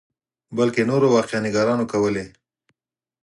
بلکې 0.57 0.83
نورو 0.89 1.07
واقعه 1.15 1.43
نګارانو 1.45 1.85
کولې. 1.91 2.25